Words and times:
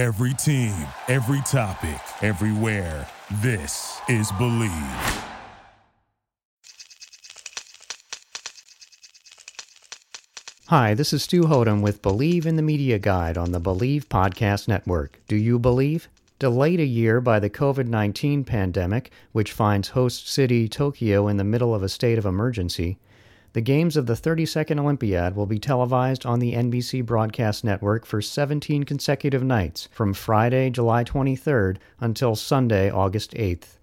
Every 0.00 0.32
team, 0.32 0.86
every 1.08 1.42
topic, 1.42 2.00
everywhere. 2.22 3.06
This 3.42 4.00
is 4.08 4.32
Bleav. 4.32 5.24
Hi, 10.68 10.94
this 10.94 11.12
is 11.12 11.22
Stu 11.24 11.48
Hothem 11.48 11.82
with 11.82 12.00
Bleav 12.00 12.46
in 12.46 12.56
the 12.56 12.62
Media 12.62 12.98
Guide 12.98 13.36
on 13.36 13.52
the 13.52 13.60
Bleav 13.60 14.06
Podcast 14.06 14.68
Network. 14.68 15.20
Do 15.28 15.36
you 15.36 15.58
believe? 15.58 16.08
Delayed 16.38 16.80
a 16.80 16.86
year 16.86 17.20
by 17.20 17.38
the 17.38 17.50
COVID 17.50 17.86
19 17.86 18.44
pandemic, 18.44 19.10
which 19.32 19.52
finds 19.52 19.90
host 19.90 20.26
city 20.26 20.66
Tokyo 20.66 21.28
in 21.28 21.36
the 21.36 21.44
middle 21.44 21.74
of 21.74 21.82
a 21.82 21.90
state 21.90 22.16
of 22.16 22.24
emergency, 22.24 22.98
the 23.52 23.60
games 23.60 23.96
of 23.96 24.06
the 24.06 24.14
32nd 24.14 24.78
Olympiad 24.78 25.34
will 25.34 25.46
be 25.46 25.58
televised 25.58 26.24
on 26.24 26.38
the 26.38 26.54
NBC 26.54 27.04
Broadcast 27.04 27.64
Network 27.64 28.06
for 28.06 28.22
17 28.22 28.84
consecutive 28.84 29.42
nights 29.42 29.88
from 29.90 30.14
Friday, 30.14 30.70
July 30.70 31.02
23rd 31.02 31.78
until 31.98 32.36
Sunday, 32.36 32.88
August 32.90 33.32
8th. 33.32 33.78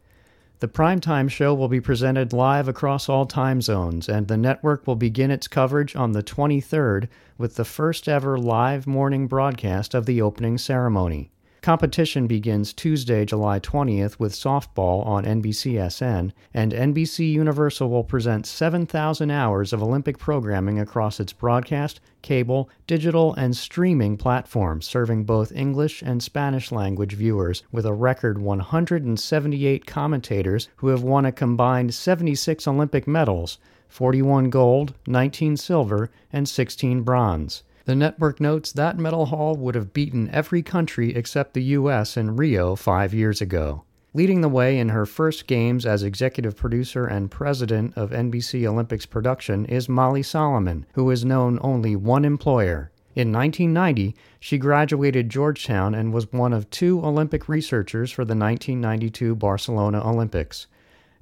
The 0.59 0.69
primetime 0.69 1.29
show 1.29 1.53
will 1.53 1.67
be 1.67 1.81
presented 1.81 2.33
live 2.33 2.67
across 2.67 3.09
all 3.09 3.25
time 3.25 3.61
zones, 3.61 4.07
and 4.07 4.27
the 4.27 4.37
network 4.37 4.87
will 4.87 4.95
begin 4.95 5.31
its 5.31 5.47
coverage 5.47 5.95
on 5.95 6.13
the 6.13 6.23
23rd 6.23 7.09
with 7.37 7.55
the 7.55 7.65
first 7.65 8.07
ever 8.07 8.39
live 8.39 8.87
morning 8.87 9.27
broadcast 9.27 9.93
of 9.93 10.05
the 10.05 10.21
opening 10.21 10.57
ceremony. 10.57 11.29
Competition 11.67 12.27
begins 12.27 12.71
Tuesday, 12.71 13.25
July 13.25 13.59
20th 13.59 14.17
with 14.17 14.31
softball 14.31 15.05
on 15.05 15.25
NBCSN, 15.25 16.31
and 16.53 16.71
NBC 16.71 17.29
Universal 17.29 17.89
will 17.89 18.05
present 18.05 18.45
7,000 18.45 19.29
hours 19.29 19.73
of 19.73 19.83
Olympic 19.83 20.17
programming 20.17 20.79
across 20.79 21.19
its 21.19 21.33
broadcast, 21.33 21.99
cable, 22.21 22.69
digital, 22.87 23.33
and 23.33 23.53
streaming 23.53 24.15
platforms, 24.15 24.87
serving 24.87 25.25
both 25.25 25.51
English 25.51 26.01
and 26.01 26.23
Spanish 26.23 26.71
language 26.71 27.15
viewers, 27.15 27.63
with 27.69 27.85
a 27.85 27.91
record 27.91 28.37
178 28.37 29.85
commentators 29.85 30.69
who 30.77 30.87
have 30.87 31.03
won 31.03 31.25
a 31.25 31.33
combined 31.33 31.93
76 31.93 32.65
Olympic 32.65 33.05
medals 33.05 33.57
41 33.89 34.49
gold, 34.49 34.93
19 35.05 35.57
silver, 35.57 36.09
and 36.31 36.47
16 36.47 37.01
bronze. 37.01 37.63
The 37.87 37.95
network 37.95 38.41
notes 38.41 38.73
that 38.73 38.99
medal 38.99 39.27
haul 39.27 39.55
would 39.55 39.75
have 39.75 39.93
beaten 39.93 40.29
every 40.33 40.61
country 40.61 41.15
except 41.15 41.53
the 41.53 41.63
U.S. 41.79 42.17
in 42.17 42.35
Rio 42.35 42.75
five 42.75 43.13
years 43.13 43.39
ago. 43.39 43.85
Leading 44.13 44.41
the 44.41 44.49
way 44.49 44.77
in 44.77 44.89
her 44.89 45.05
first 45.05 45.47
games 45.47 45.85
as 45.85 46.03
executive 46.03 46.57
producer 46.57 47.05
and 47.05 47.31
president 47.31 47.93
of 47.95 48.09
NBC 48.09 48.65
Olympics 48.65 49.05
production 49.05 49.65
is 49.67 49.87
Molly 49.87 50.21
Solomon, 50.21 50.85
who 50.95 51.07
has 51.07 51.23
known 51.23 51.59
only 51.61 51.95
one 51.95 52.25
employer. 52.25 52.91
In 53.15 53.31
1990, 53.31 54.17
she 54.37 54.57
graduated 54.57 55.29
Georgetown 55.29 55.95
and 55.95 56.11
was 56.11 56.29
one 56.33 56.51
of 56.51 56.69
two 56.69 56.99
Olympic 57.05 57.47
researchers 57.47 58.11
for 58.11 58.25
the 58.25 58.35
1992 58.35 59.33
Barcelona 59.33 60.05
Olympics. 60.05 60.67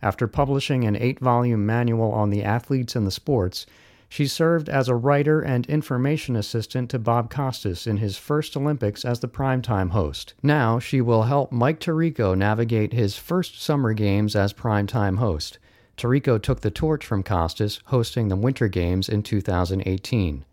After 0.02 0.28
publishing 0.28 0.84
an 0.84 0.96
eight 0.96 1.20
volume 1.20 1.64
manual 1.64 2.12
on 2.12 2.32
the 2.32 2.44
athletes 2.44 2.96
and 2.96 3.06
the 3.06 3.12
sports, 3.12 3.68
she 4.16 4.28
served 4.28 4.70
as 4.70 4.88
a 4.88 4.96
writer 4.96 5.42
and 5.42 5.66
information 5.66 6.38
assistant 6.38 6.90
to 6.90 6.98
Bob 6.98 7.30
Costas 7.30 7.86
in 7.86 7.98
his 7.98 8.16
first 8.16 8.56
Olympics 8.56 9.04
as 9.04 9.20
the 9.20 9.28
primetime 9.28 9.90
host. 9.90 10.36
Now 10.42 10.80
she 10.80 11.02
will 11.02 11.24
help 11.24 11.52
Mike 11.52 11.82
Tirico 11.82 12.34
navigate 12.34 12.94
his 12.94 13.18
first 13.18 13.62
Summer 13.62 13.92
Games 13.92 14.34
as 14.34 14.54
primetime 14.54 15.18
host. 15.18 15.60
Tirico 15.98 16.42
took 16.42 16.62
the 16.62 16.72
torch 16.72 17.06
from 17.06 17.24
Costas, 17.24 17.82
hosting 17.88 18.30
the 18.30 18.38
Winter 18.38 18.70
Games 18.70 19.10
in 19.10 19.22
2018. 19.22 20.46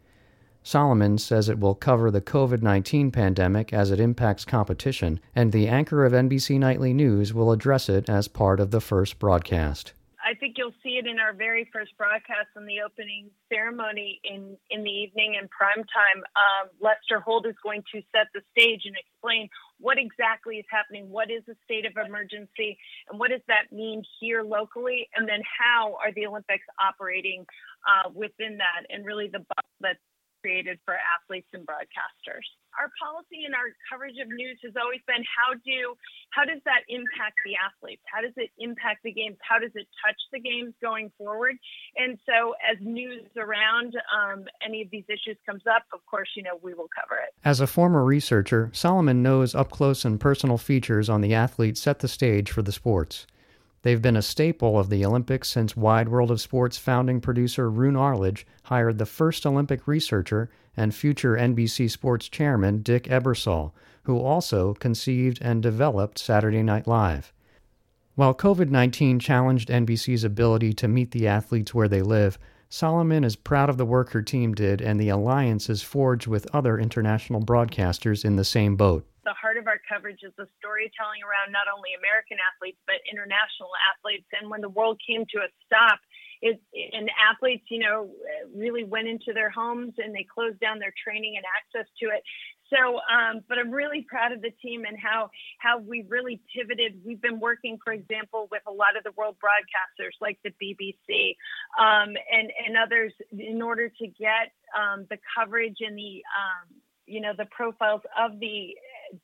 Solomon 0.64 1.16
says 1.16 1.48
it 1.48 1.60
will 1.60 1.76
cover 1.76 2.10
the 2.10 2.20
COVID 2.20 2.62
19 2.62 3.12
pandemic 3.12 3.72
as 3.72 3.92
it 3.92 4.00
impacts 4.00 4.44
competition, 4.44 5.20
and 5.36 5.52
the 5.52 5.68
anchor 5.68 6.04
of 6.04 6.12
NBC 6.12 6.58
Nightly 6.58 6.92
News 6.92 7.32
will 7.32 7.52
address 7.52 7.88
it 7.88 8.10
as 8.10 8.26
part 8.26 8.58
of 8.58 8.72
the 8.72 8.80
first 8.80 9.20
broadcast. 9.20 9.92
I 10.24 10.34
think 10.34 10.54
you'll 10.56 10.74
see 10.82 10.98
it 10.98 11.06
in 11.06 11.18
our 11.18 11.32
very 11.32 11.68
first 11.72 11.96
broadcast 11.98 12.54
on 12.56 12.64
the 12.66 12.80
opening 12.80 13.30
ceremony 13.52 14.20
in, 14.24 14.56
in 14.70 14.84
the 14.84 14.90
evening 14.90 15.34
in 15.40 15.48
prime 15.48 15.84
time. 15.90 16.22
Um, 16.38 16.70
Lester 16.80 17.20
Holt 17.20 17.46
is 17.46 17.56
going 17.62 17.82
to 17.92 18.00
set 18.14 18.28
the 18.32 18.40
stage 18.54 18.82
and 18.86 18.96
explain 18.96 19.48
what 19.78 19.98
exactly 19.98 20.56
is 20.56 20.66
happening, 20.70 21.10
what 21.10 21.30
is 21.30 21.42
a 21.50 21.56
state 21.64 21.86
of 21.86 21.92
emergency, 21.98 22.78
and 23.10 23.18
what 23.18 23.30
does 23.30 23.42
that 23.48 23.74
mean 23.74 24.02
here 24.20 24.42
locally, 24.42 25.08
and 25.16 25.28
then 25.28 25.42
how 25.42 25.98
are 25.98 26.12
the 26.14 26.26
Olympics 26.26 26.66
operating 26.78 27.44
uh, 27.82 28.08
within 28.14 28.58
that, 28.58 28.86
and 28.90 29.04
really 29.04 29.26
the 29.26 29.40
bubble 29.40 29.78
that's 29.80 29.98
created 30.42 30.78
for 30.84 30.98
athletes 30.98 31.48
and 31.54 31.62
broadcasters. 31.62 32.42
Our 32.74 32.90
policy 32.98 33.46
and 33.46 33.54
our 33.54 33.70
coverage 33.86 34.18
of 34.18 34.28
news 34.28 34.58
has 34.66 34.74
always 34.74 35.00
been 35.06 35.22
how 35.22 35.54
do 35.54 35.94
how 36.34 36.44
does 36.44 36.60
that 36.64 36.82
impact 36.88 37.38
the 37.46 37.54
athletes? 37.54 38.02
How 38.10 38.20
does 38.20 38.34
it 38.36 38.50
impact 38.58 39.04
the 39.04 39.12
games? 39.12 39.36
How 39.40 39.58
does 39.58 39.70
it 39.74 39.86
touch 40.04 40.18
the 40.32 40.40
games 40.40 40.74
going 40.82 41.12
forward? 41.16 41.56
And 41.96 42.18
so, 42.26 42.54
as 42.60 42.76
news 42.80 43.28
around 43.36 43.94
um, 44.10 44.44
any 44.64 44.82
of 44.82 44.90
these 44.90 45.04
issues 45.08 45.36
comes 45.46 45.62
up, 45.70 45.84
of 45.92 46.00
course, 46.06 46.28
you 46.34 46.42
know 46.42 46.58
we 46.62 46.74
will 46.74 46.88
cover 46.90 47.20
it. 47.20 47.30
As 47.44 47.60
a 47.60 47.66
former 47.66 48.04
researcher, 48.04 48.70
Solomon 48.72 49.22
knows 49.22 49.54
up 49.54 49.70
close 49.70 50.04
and 50.04 50.18
personal 50.18 50.58
features 50.58 51.08
on 51.08 51.20
the 51.20 51.34
athletes 51.34 51.80
set 51.80 52.00
the 52.00 52.08
stage 52.08 52.50
for 52.50 52.62
the 52.62 52.72
sports. 52.72 53.26
They've 53.82 54.00
been 54.00 54.16
a 54.16 54.22
staple 54.22 54.78
of 54.78 54.90
the 54.90 55.04
Olympics 55.04 55.48
since 55.48 55.76
Wide 55.76 56.08
World 56.08 56.30
of 56.30 56.40
Sports 56.40 56.78
founding 56.78 57.20
producer 57.20 57.68
Roone 57.68 57.96
Arledge 57.96 58.46
hired 58.64 58.98
the 58.98 59.06
first 59.06 59.44
Olympic 59.44 59.88
researcher 59.88 60.50
and 60.76 60.94
future 60.94 61.34
NBC 61.34 61.90
Sports 61.90 62.28
chairman 62.28 62.82
Dick 62.82 63.04
Ebersol, 63.04 63.72
who 64.04 64.18
also 64.18 64.74
conceived 64.74 65.40
and 65.42 65.62
developed 65.62 66.18
Saturday 66.18 66.62
Night 66.62 66.86
Live. 66.86 67.32
While 68.14 68.34
COVID 68.34 68.70
19 68.70 69.18
challenged 69.18 69.68
NBC's 69.68 70.22
ability 70.22 70.72
to 70.74 70.86
meet 70.86 71.10
the 71.10 71.26
athletes 71.26 71.74
where 71.74 71.88
they 71.88 72.02
live, 72.02 72.38
Solomon 72.68 73.24
is 73.24 73.36
proud 73.36 73.68
of 73.68 73.78
the 73.78 73.84
work 73.84 74.10
her 74.12 74.22
team 74.22 74.54
did 74.54 74.80
and 74.80 75.00
the 75.00 75.08
alliances 75.08 75.82
forged 75.82 76.28
with 76.28 76.46
other 76.54 76.78
international 76.78 77.40
broadcasters 77.40 78.24
in 78.24 78.36
the 78.36 78.44
same 78.44 78.76
boat 78.76 79.06
the 79.24 79.34
heart 79.34 79.56
of 79.56 79.66
our 79.66 79.78
coverage 79.88 80.20
is 80.22 80.32
the 80.36 80.46
storytelling 80.58 81.22
around 81.22 81.52
not 81.54 81.70
only 81.70 81.94
American 81.94 82.38
athletes 82.42 82.78
but 82.86 82.98
international 83.06 83.70
athletes. 83.90 84.26
And 84.34 84.50
when 84.50 84.60
the 84.60 84.72
world 84.72 85.00
came 85.02 85.24
to 85.34 85.38
a 85.46 85.48
stop, 85.66 86.00
it, 86.42 86.60
and 86.74 87.08
athletes, 87.14 87.64
you 87.70 87.78
know, 87.78 88.10
really 88.54 88.82
went 88.82 89.06
into 89.06 89.32
their 89.32 89.48
homes 89.48 89.94
and 89.98 90.14
they 90.14 90.26
closed 90.26 90.58
down 90.58 90.80
their 90.80 90.92
training 90.98 91.38
and 91.38 91.46
access 91.46 91.86
to 92.02 92.10
it. 92.10 92.22
So, 92.72 92.98
um, 93.06 93.42
but 93.48 93.58
I'm 93.58 93.70
really 93.70 94.04
proud 94.08 94.32
of 94.32 94.40
the 94.40 94.50
team 94.62 94.84
and 94.84 94.96
how 94.98 95.30
how 95.58 95.78
we 95.78 96.04
really 96.08 96.40
pivoted. 96.54 97.00
We've 97.04 97.20
been 97.20 97.38
working, 97.38 97.78
for 97.84 97.92
example, 97.92 98.48
with 98.50 98.62
a 98.66 98.72
lot 98.72 98.96
of 98.96 99.04
the 99.04 99.12
world 99.16 99.36
broadcasters 99.38 100.16
like 100.20 100.38
the 100.42 100.50
BBC 100.50 101.36
um, 101.78 102.16
and 102.32 102.50
and 102.66 102.76
others 102.82 103.12
in 103.30 103.60
order 103.60 103.88
to 103.88 104.06
get 104.06 104.52
um, 104.74 105.06
the 105.10 105.18
coverage 105.36 105.76
and 105.80 105.96
the 105.96 106.22
um, 106.32 106.74
you 107.06 107.20
know 107.20 107.32
the 107.36 107.46
profiles 107.46 108.02
of 108.18 108.40
the 108.40 108.74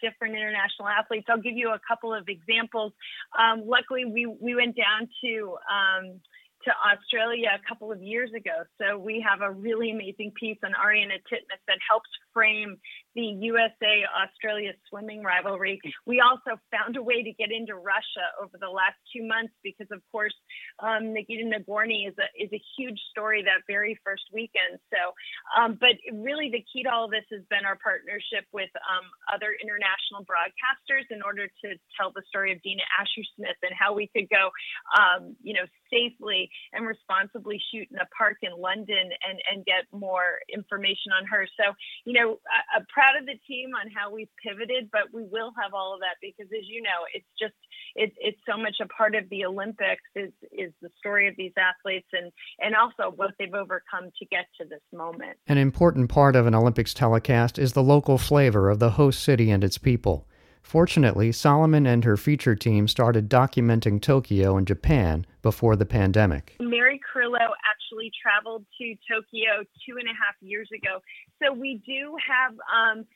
different 0.00 0.34
international 0.34 0.88
athletes. 0.88 1.26
I'll 1.28 1.40
give 1.40 1.56
you 1.56 1.70
a 1.70 1.80
couple 1.86 2.14
of 2.14 2.28
examples. 2.28 2.92
Um, 3.38 3.62
luckily, 3.66 4.04
we 4.04 4.26
we 4.26 4.54
went 4.54 4.76
down 4.76 5.08
to 5.24 5.56
um, 5.70 6.20
to 6.64 6.70
Australia 6.84 7.48
a 7.54 7.68
couple 7.68 7.92
of 7.92 8.02
years 8.02 8.30
ago. 8.34 8.64
So 8.80 8.98
we 8.98 9.24
have 9.26 9.40
a 9.42 9.50
really 9.50 9.90
amazing 9.90 10.32
piece 10.38 10.58
on 10.64 10.72
Ariarne 10.72 11.14
Titmus 11.30 11.62
that 11.66 11.78
helps 11.88 12.10
frame 12.38 12.78
the 13.18 13.34
USA 13.50 14.06
Australia 14.14 14.70
swimming 14.88 15.26
rivalry. 15.26 15.80
We 16.06 16.22
also 16.22 16.54
found 16.70 16.94
a 16.94 17.02
way 17.02 17.26
to 17.26 17.32
get 17.34 17.50
into 17.50 17.74
Russia 17.74 18.30
over 18.38 18.54
the 18.60 18.70
last 18.70 18.94
two 19.10 19.26
months 19.26 19.50
because, 19.66 19.90
of 19.90 19.98
course, 20.12 20.34
um, 20.78 21.12
Nikita 21.12 21.42
Nagorny 21.42 22.06
is 22.06 22.14
a 22.22 22.30
is 22.38 22.50
a 22.54 22.62
huge 22.78 23.00
story 23.10 23.42
that 23.42 23.66
very 23.66 23.98
first 24.06 24.22
weekend. 24.32 24.78
So, 24.94 25.18
um, 25.50 25.78
but 25.80 25.98
really 26.14 26.46
the 26.54 26.62
key 26.70 26.86
to 26.86 26.90
all 26.94 27.06
of 27.06 27.10
this 27.10 27.26
has 27.34 27.42
been 27.50 27.66
our 27.66 27.74
partnership 27.82 28.46
with 28.54 28.70
um, 28.86 29.02
other 29.34 29.50
international 29.58 30.22
broadcasters 30.22 31.10
in 31.10 31.18
order 31.26 31.50
to 31.66 31.68
tell 31.98 32.14
the 32.14 32.22
story 32.30 32.52
of 32.52 32.62
Dina 32.62 32.86
Asher 33.02 33.26
Smith 33.34 33.58
and 33.66 33.74
how 33.74 33.98
we 33.98 34.06
could 34.14 34.30
go, 34.30 34.54
um, 34.94 35.34
you 35.42 35.58
know, 35.58 35.66
safely 35.90 36.46
and 36.72 36.86
responsibly 36.86 37.58
shoot 37.74 37.88
in 37.90 37.98
a 37.98 38.06
park 38.14 38.38
in 38.46 38.54
London 38.54 39.10
and, 39.26 39.42
and 39.50 39.66
get 39.66 39.90
more 39.90 40.38
information 40.52 41.10
on 41.18 41.26
her. 41.26 41.48
So, 41.58 41.74
you 42.04 42.12
know, 42.12 42.27
I, 42.46 42.78
am 42.78 42.86
proud 42.92 43.16
of 43.18 43.26
the 43.26 43.38
team 43.46 43.70
on 43.74 43.90
how 43.90 44.12
we've 44.12 44.30
pivoted, 44.44 44.90
but 44.92 45.12
we 45.12 45.24
will 45.24 45.52
have 45.60 45.72
all 45.74 45.94
of 45.94 46.00
that 46.00 46.20
because, 46.20 46.50
as 46.52 46.66
you 46.68 46.82
know, 46.82 47.08
it's 47.14 47.28
just 47.40 47.54
it, 47.94 48.12
it's 48.18 48.38
so 48.48 48.56
much 48.56 48.76
a 48.82 48.86
part 48.86 49.14
of 49.14 49.28
the 49.30 49.44
Olympics 49.44 50.02
is 50.14 50.32
is 50.52 50.72
the 50.82 50.90
story 50.98 51.28
of 51.28 51.34
these 51.36 51.52
athletes 51.56 52.08
and 52.12 52.30
and 52.60 52.74
also 52.74 53.14
what 53.16 53.32
they've 53.38 53.54
overcome 53.54 54.10
to 54.18 54.26
get 54.26 54.46
to 54.60 54.66
this 54.68 54.82
moment. 54.92 55.38
An 55.46 55.58
important 55.58 56.10
part 56.10 56.36
of 56.36 56.46
an 56.46 56.54
Olympics 56.54 56.94
telecast 56.94 57.58
is 57.58 57.72
the 57.72 57.82
local 57.82 58.18
flavor 58.18 58.70
of 58.70 58.78
the 58.78 58.90
host 58.90 59.22
city 59.22 59.50
and 59.50 59.64
its 59.64 59.78
people. 59.78 60.27
Fortunately, 60.68 61.32
Solomon 61.32 61.86
and 61.86 62.04
her 62.04 62.18
feature 62.18 62.54
team 62.54 62.88
started 62.88 63.30
documenting 63.30 64.02
Tokyo 64.02 64.58
and 64.58 64.66
Japan 64.66 65.24
before 65.40 65.76
the 65.76 65.86
pandemic. 65.86 66.56
Mary 66.60 67.00
Carillo 67.10 67.54
actually 67.64 68.12
traveled 68.20 68.66
to 68.76 68.94
Tokyo 69.10 69.64
two 69.86 69.96
and 69.96 70.04
a 70.04 70.12
half 70.12 70.36
years 70.42 70.68
ago. 70.76 71.00
So 71.42 71.54
we 71.54 71.80
do 71.86 72.14
have 72.20 72.52
um, 72.68 73.06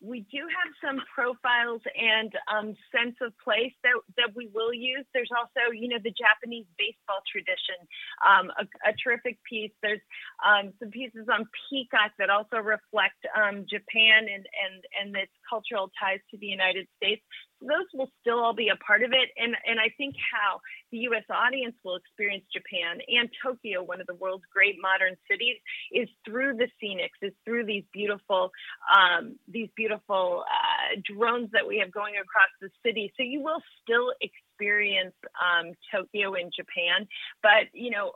we 0.00 0.24
do 0.32 0.48
have 0.48 0.72
some 0.80 1.04
profiles 1.12 1.82
and 1.92 2.32
um, 2.48 2.72
sense 2.88 3.16
of 3.20 3.36
place 3.36 3.72
that, 3.84 3.92
that 4.16 4.32
we 4.34 4.48
will 4.52 4.72
use. 4.72 5.04
There's 5.12 5.30
also, 5.36 5.68
you 5.76 5.88
know, 5.88 6.00
the 6.02 6.12
Japanese 6.16 6.64
baseball 6.80 7.20
tradition, 7.28 7.76
um, 8.24 8.48
a, 8.56 8.64
a, 8.88 8.92
terrific 8.96 9.36
piece. 9.44 9.72
There's 9.84 10.00
um, 10.40 10.72
some 10.80 10.88
pieces 10.88 11.28
on 11.28 11.44
Peacock 11.68 12.16
that 12.18 12.32
also 12.32 12.64
reflect 12.64 13.20
um, 13.36 13.68
Japan 13.68 14.24
and, 14.24 14.44
and, 14.48 14.76
and 14.96 15.08
its 15.16 15.32
cultural 15.44 15.92
ties 16.00 16.24
to 16.32 16.40
the 16.40 16.48
United 16.48 16.88
States 16.96 17.20
those 17.60 17.86
will 17.94 18.10
still 18.20 18.38
all 18.38 18.54
be 18.54 18.68
a 18.68 18.76
part 18.76 19.02
of 19.02 19.12
it. 19.12 19.30
And, 19.36 19.54
and 19.66 19.78
I 19.78 19.92
think 19.96 20.14
how 20.32 20.60
the 20.90 20.98
U.S. 21.12 21.24
audience 21.30 21.74
will 21.84 21.96
experience 21.96 22.44
Japan 22.52 23.00
and 23.08 23.28
Tokyo, 23.42 23.82
one 23.82 24.00
of 24.00 24.06
the 24.06 24.14
world's 24.14 24.44
great 24.52 24.76
modern 24.80 25.16
cities, 25.30 25.56
is 25.92 26.08
through 26.24 26.56
the 26.56 26.68
scenics, 26.82 27.20
is 27.22 27.32
through 27.44 27.66
these 27.66 27.84
beautiful, 27.92 28.50
um, 28.88 29.36
these 29.48 29.68
beautiful 29.76 30.44
uh, 30.46 31.00
drones 31.04 31.50
that 31.52 31.66
we 31.66 31.78
have 31.78 31.92
going 31.92 32.14
across 32.14 32.50
the 32.60 32.70
city. 32.84 33.12
So 33.16 33.22
you 33.22 33.42
will 33.42 33.62
still 33.82 34.12
experience 34.20 35.14
um, 35.38 35.72
Tokyo 35.92 36.34
in 36.34 36.50
Japan, 36.54 37.06
but 37.42 37.68
you 37.72 37.90
know, 37.90 38.12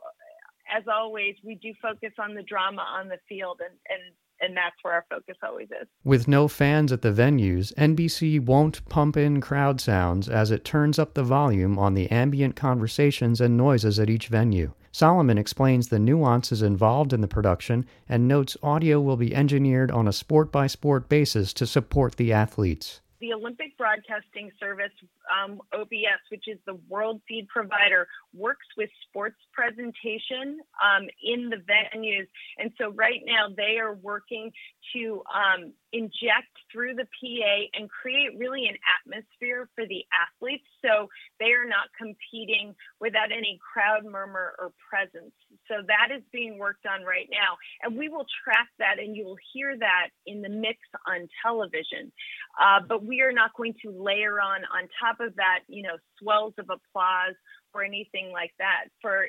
as 0.65 0.83
always, 0.91 1.35
we 1.43 1.55
do 1.55 1.73
focus 1.81 2.11
on 2.17 2.33
the 2.33 2.41
drama 2.41 2.81
on 2.81 3.07
the 3.07 3.19
field 3.29 3.61
and, 3.61 3.77
and 3.87 4.13
and 4.41 4.55
that's 4.55 4.75
where 4.81 4.93
our 4.93 5.05
focus 5.09 5.37
always 5.43 5.67
is. 5.69 5.87
With 6.03 6.27
no 6.27 6.47
fans 6.47 6.91
at 6.91 7.01
the 7.01 7.11
venues, 7.11 7.73
NBC 7.75 8.43
won't 8.43 8.87
pump 8.89 9.17
in 9.17 9.41
crowd 9.41 9.79
sounds 9.81 10.29
as 10.29 10.51
it 10.51 10.65
turns 10.65 10.99
up 10.99 11.13
the 11.13 11.23
volume 11.23 11.77
on 11.77 11.93
the 11.93 12.09
ambient 12.11 12.55
conversations 12.55 13.41
and 13.41 13.57
noises 13.57 13.99
at 13.99 14.09
each 14.09 14.27
venue. 14.27 14.73
Solomon 14.91 15.37
explains 15.37 15.89
the 15.89 15.99
nuances 15.99 16.61
involved 16.61 17.11
in 17.11 17.21
the 17.21 17.27
production 17.27 17.85
and 18.07 18.27
notes 18.27 18.55
audio 18.63 19.01
will 19.01 19.17
be 19.17 19.35
engineered 19.35 19.91
on 19.91 20.07
a 20.07 20.13
sport 20.13 20.51
by 20.51 20.67
sport 20.67 21.09
basis 21.09 21.51
to 21.53 21.67
support 21.67 22.15
the 22.15 22.31
athletes 22.31 23.01
the 23.25 23.33
Olympic 23.33 23.75
Broadcasting 23.77 24.51
Service, 24.59 24.91
um, 25.33 25.59
OBS, 25.73 26.21
which 26.29 26.47
is 26.47 26.59
the 26.65 26.77
world 26.87 27.21
feed 27.27 27.47
provider, 27.47 28.07
works 28.35 28.65
with 28.77 28.89
sports 29.07 29.37
presentation 29.53 30.59
um, 30.83 31.07
in 31.23 31.49
the 31.49 31.57
venues. 31.57 32.27
And 32.57 32.71
so 32.79 32.91
right 32.91 33.21
now 33.25 33.47
they 33.55 33.77
are 33.79 33.95
working 33.95 34.51
to 34.93 35.23
um, 35.33 35.73
inject 35.93 36.51
through 36.71 36.95
the 36.95 37.05
PA 37.05 37.55
and 37.73 37.89
create 37.89 38.37
really 38.37 38.67
an 38.67 38.75
atmosphere 38.99 39.69
for 39.75 39.85
the 39.87 40.03
athletes 40.11 40.65
so 40.83 41.07
they 41.39 41.51
are 41.53 41.67
not 41.67 41.87
competing 41.97 42.75
without 42.99 43.31
any 43.31 43.59
crowd 43.63 44.03
murmur 44.03 44.55
or 44.59 44.71
presence. 44.89 45.33
So 45.67 45.75
that 45.87 46.15
is 46.15 46.21
being 46.31 46.59
worked 46.59 46.85
on 46.85 47.03
right 47.03 47.27
now. 47.31 47.57
And 47.81 47.97
we 47.97 48.09
will 48.09 48.25
track 48.43 48.67
that 48.79 48.99
and 48.99 49.15
you 49.15 49.25
will 49.25 49.39
hear 49.53 49.77
that 49.77 50.09
in 50.25 50.41
the 50.41 50.49
mix 50.49 50.79
on 51.07 51.27
television. 51.41 52.11
Uh, 52.59 52.81
but 52.87 53.05
we 53.05 53.21
are 53.21 53.31
not 53.31 53.51
going 53.55 53.73
to 53.83 53.91
layer 53.91 54.41
on, 54.41 54.61
on 54.75 54.87
top 54.99 55.19
of 55.19 55.35
that, 55.35 55.59
you 55.67 55.83
know, 55.83 55.97
swells 56.19 56.53
of 56.57 56.65
applause 56.69 57.35
or 57.75 57.83
anything 57.83 58.31
like 58.31 58.53
that. 58.57 58.85
For 59.01 59.25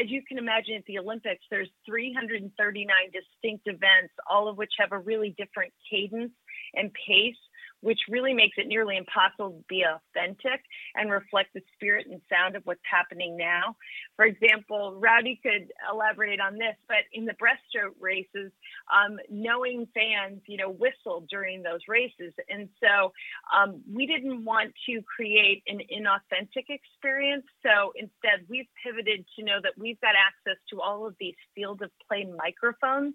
as 0.00 0.10
you 0.10 0.22
can 0.22 0.38
imagine 0.38 0.74
at 0.76 0.84
the 0.86 0.98
Olympics, 0.98 1.44
there's 1.50 1.68
339 1.86 2.86
distinct 3.10 3.66
events, 3.66 4.12
all 4.30 4.48
of 4.48 4.58
which 4.58 4.72
have 4.78 4.92
a 4.92 4.98
really 4.98 5.34
different 5.38 5.72
cadence 5.90 6.32
and 6.74 6.90
pace 7.06 7.36
which 7.82 8.00
really 8.08 8.34
makes 8.34 8.56
it 8.58 8.66
nearly 8.66 8.96
impossible 8.96 9.50
to 9.50 9.64
be 9.68 9.84
authentic 9.84 10.60
and 10.94 11.10
reflect 11.10 11.50
the 11.54 11.62
spirit 11.74 12.06
and 12.10 12.20
sound 12.30 12.56
of 12.56 12.62
what's 12.64 12.80
happening 12.90 13.36
now. 13.36 13.76
For 14.20 14.26
example, 14.26 14.98
Rowdy 15.00 15.40
could 15.42 15.72
elaborate 15.90 16.40
on 16.40 16.58
this, 16.58 16.76
but 16.88 17.08
in 17.14 17.24
the 17.24 17.32
breaststroke 17.40 17.96
races, 17.98 18.52
um, 18.92 19.16
knowing 19.30 19.88
fans, 19.94 20.42
you 20.46 20.58
know, 20.58 20.68
whistled 20.68 21.26
during 21.30 21.62
those 21.62 21.80
races. 21.88 22.34
And 22.50 22.68
so 22.84 23.14
um, 23.56 23.80
we 23.90 24.04
didn't 24.04 24.44
want 24.44 24.74
to 24.90 25.00
create 25.16 25.62
an 25.68 25.80
inauthentic 25.90 26.68
experience. 26.68 27.46
So 27.62 27.94
instead, 27.96 28.44
we've 28.50 28.68
pivoted 28.84 29.24
to 29.38 29.42
know 29.42 29.56
that 29.62 29.72
we've 29.78 29.98
got 30.02 30.12
access 30.12 30.60
to 30.68 30.82
all 30.82 31.06
of 31.06 31.14
these 31.18 31.36
field 31.54 31.80
of 31.80 31.90
play 32.06 32.28
microphones. 32.36 33.14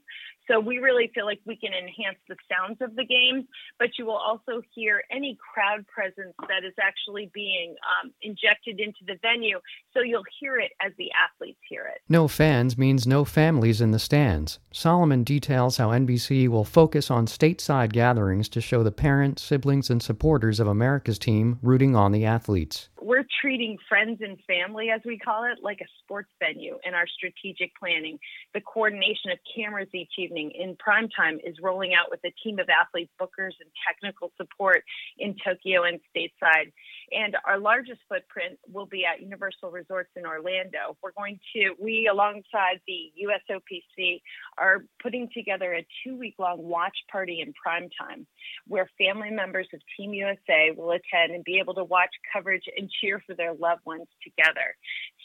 So 0.50 0.60
we 0.60 0.80
really 0.80 1.12
feel 1.13 1.25
like 1.25 1.42
we 1.46 1.56
can 1.56 1.74
enhance 1.74 2.18
the 2.28 2.36
sounds 2.50 2.81
of 2.81 2.96
the 2.96 3.06
game, 3.06 3.48
but 3.78 3.90
you 4.00 4.07
will 4.07 4.18
also 4.18 4.46
also 4.46 4.62
hear 4.74 5.04
any 5.12 5.38
crowd 5.54 5.86
presence 5.88 6.34
that 6.48 6.63
is 6.66 6.74
actually 6.81 7.30
being 7.34 7.75
um, 7.84 8.12
injected 8.22 8.80
into 8.80 9.00
the 9.07 9.16
venue. 9.22 9.60
So 9.94 10.02
you'll 10.02 10.28
hear 10.40 10.57
it 10.57 10.72
as 10.81 10.92
the 10.97 11.12
athletes 11.12 11.59
hear 11.68 11.86
it. 11.94 12.01
No 12.09 12.27
fans 12.27 12.77
means 12.77 13.07
no 13.07 13.25
families 13.25 13.81
in 13.81 13.92
the 13.92 14.00
stands. 14.00 14.59
Solomon 14.71 15.24
details 15.24 15.77
how 15.77 15.89
NBC 15.89 16.47
will 16.47 16.63
focus 16.63 17.12
on 17.12 17.25
stateside 17.25 17.92
gatherings 17.92 18.50
to 18.50 18.62
show 18.62 18.83
the 18.83 18.92
parents, 18.92 19.44
siblings, 19.44 19.89
and 19.89 20.01
supporters 20.01 20.59
of 20.59 20.68
America's 20.68 21.19
team 21.19 21.59
rooting 21.62 21.95
on 21.95 22.12
the 22.12 22.25
athletes 22.25 22.89
we're 23.06 23.25
treating 23.40 23.78
friends 23.88 24.19
and 24.22 24.40
family, 24.48 24.90
as 24.90 25.00
we 25.06 25.19
call 25.19 25.44
it, 25.44 25.60
like 25.62 25.80
a 25.80 25.86
sports 26.02 26.30
venue 26.40 26.80
in 26.84 26.96
our 26.96 27.06
strategic 27.06 27.72
planning. 27.78 28.18
The 28.56 28.62
coordination 28.62 29.30
of 29.31 29.38
cameras 29.56 29.90
each 29.94 30.13
evening 30.18 30.52
in 30.57 30.75
prime 30.78 31.07
time 31.16 31.38
is 31.46 31.56
rolling 31.62 31.94
out 31.94 32.10
with 32.10 32.19
a 32.25 32.34
team 32.44 32.57
of 32.57 32.68
athletes, 32.68 33.12
bookers, 33.22 33.54
and 33.62 33.69
technical 33.88 34.31
support 34.38 34.84
in 35.19 35.36
Tokyo 35.46 35.84
and 35.84 36.00
stateside. 36.10 36.74
And 37.12 37.38
our 37.46 37.60
largest 37.60 38.02
footprint 38.10 38.57
will 38.74 38.88
be 38.88 39.06
at 39.06 39.22
Universal 39.22 39.69
Resorts 39.69 40.10
in 40.16 40.25
Orlando. 40.25 40.98
We're 41.04 41.13
going 41.16 41.40
to, 41.56 41.75
we 41.80 42.10
alongside 42.12 42.81
the 42.88 43.13
USOPC 43.22 44.22
are 44.57 44.84
putting 45.00 45.30
together 45.31 45.75
a 45.75 45.86
two 46.04 46.18
week 46.18 46.36
long 46.40 46.57
watch 46.57 46.98
party 47.12 47.42
in 47.46 47.54
prime 47.54 47.90
time 48.02 48.25
where 48.68 48.90
family 48.98 49.30
members 49.30 49.68
of 49.75 49.80
Team 49.96 50.13
USA 50.16 50.72
will 50.75 50.90
attend 50.90 51.36
and 51.36 51.44
be 51.44 51.60
able 51.60 51.75
to 51.75 51.84
watch 51.84 52.10
coverage 52.34 52.63
and 52.75 52.90
cheer 53.00 53.21
for 53.25 53.36
their 53.36 53.53
loved 53.53 53.81
ones 53.86 54.07
together. 54.24 54.75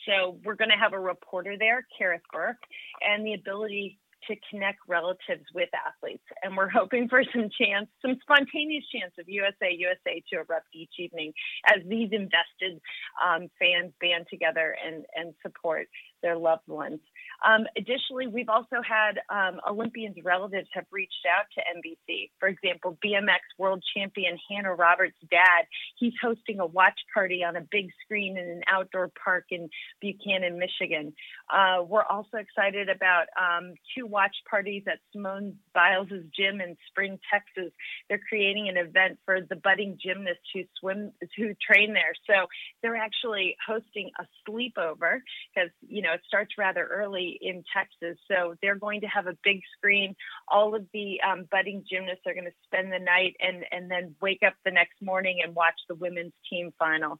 So 0.06 0.38
we're 0.44 0.56
going 0.56 0.70
to 0.70 0.76
have 0.76 0.92
a 0.92 1.00
reporter 1.00 1.56
there, 1.58 1.86
Kareth 1.98 2.20
Burke, 2.32 2.62
and 3.02 3.24
the 3.24 3.34
ability 3.34 3.98
to 4.28 4.36
connect 4.50 4.78
relatives 4.86 5.44
with 5.54 5.68
athletes. 5.74 6.24
And 6.42 6.56
we're 6.56 6.68
hoping 6.68 7.08
for 7.08 7.22
some 7.32 7.48
chance, 7.60 7.88
some 8.02 8.16
spontaneous 8.22 8.84
chance 8.92 9.12
of 9.18 9.28
USA 9.28 9.72
USA 9.72 10.22
to 10.30 10.36
erupt 10.36 10.68
each 10.74 10.92
evening 10.98 11.32
as 11.66 11.82
these 11.88 12.10
invested 12.12 12.80
um, 13.24 13.48
fans 13.58 13.92
band 14.00 14.26
together 14.30 14.76
and, 14.84 15.04
and 15.14 15.34
support 15.42 15.86
their 16.22 16.36
loved 16.36 16.68
ones. 16.68 17.00
Um, 17.46 17.66
additionally, 17.76 18.26
we've 18.26 18.48
also 18.48 18.76
had 18.86 19.20
um, 19.30 19.60
Olympians' 19.68 20.16
relatives 20.22 20.68
have 20.74 20.84
reached 20.90 21.26
out 21.26 21.46
to 21.54 21.60
NBC. 21.78 22.30
For 22.38 22.48
example, 22.48 22.98
BMX 23.04 23.40
world 23.58 23.82
champion 23.96 24.38
Hannah 24.50 24.74
Roberts' 24.74 25.16
dad, 25.30 25.64
he's 25.96 26.12
hosting 26.22 26.60
a 26.60 26.66
watch 26.66 26.98
party 27.14 27.42
on 27.42 27.56
a 27.56 27.62
big 27.70 27.88
screen 28.04 28.36
in 28.36 28.44
an 28.44 28.62
outdoor 28.68 29.10
park 29.22 29.44
in 29.50 29.68
Buchanan, 30.00 30.58
Michigan. 30.58 31.12
Uh, 31.52 31.82
we're 31.82 32.04
also 32.04 32.36
excited 32.36 32.88
about 32.88 33.26
um, 33.40 33.72
two 33.96 34.06
watch 34.06 34.36
parties 34.48 34.82
at 34.86 34.98
Simone 35.12 35.56
Biles' 35.74 36.08
gym 36.36 36.60
in 36.60 36.76
Spring, 36.88 37.18
Texas. 37.32 37.72
They're 38.08 38.20
creating 38.28 38.68
an 38.68 38.76
event 38.76 39.18
for 39.24 39.40
the 39.40 39.56
budding 39.56 39.98
gymnasts 40.02 40.44
who 40.52 40.62
swim, 40.78 41.12
who 41.36 41.54
train 41.66 41.94
there. 41.94 42.12
So 42.26 42.46
they're 42.82 42.96
actually 42.96 43.56
hosting 43.66 44.10
a 44.18 44.26
sleepover 44.46 45.20
because, 45.54 45.70
you 45.80 46.02
know, 46.02 46.10
know, 46.10 46.14
it 46.14 46.22
starts 46.26 46.52
rather 46.58 46.86
early 46.86 47.29
in 47.40 47.64
Texas. 47.74 48.18
So 48.30 48.54
they're 48.62 48.76
going 48.76 49.00
to 49.02 49.06
have 49.06 49.26
a 49.26 49.36
big 49.44 49.60
screen. 49.76 50.14
All 50.48 50.74
of 50.74 50.86
the 50.92 51.20
um, 51.20 51.46
budding 51.50 51.84
gymnasts 51.90 52.22
are 52.26 52.34
going 52.34 52.46
to 52.46 52.52
spend 52.64 52.92
the 52.92 52.98
night 52.98 53.34
and, 53.40 53.64
and 53.70 53.90
then 53.90 54.14
wake 54.20 54.40
up 54.46 54.54
the 54.64 54.70
next 54.70 55.00
morning 55.02 55.40
and 55.44 55.54
watch 55.54 55.74
the 55.88 55.94
women's 55.94 56.32
team 56.48 56.72
final 56.78 57.12